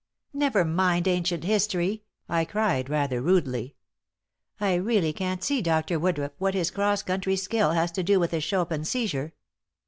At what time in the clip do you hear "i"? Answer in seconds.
2.27-2.43, 4.59-4.73